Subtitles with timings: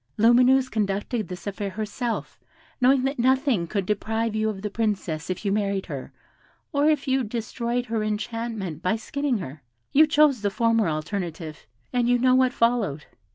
[0.17, 2.39] Lumineuse conducted this affair herself,
[2.81, 6.11] knowing that nothing could deprive you of the Princess if you married her,
[6.71, 9.61] or if you destroyed her enchantment by skinning her.
[9.91, 13.05] You chose the former alternative, and you know what followed.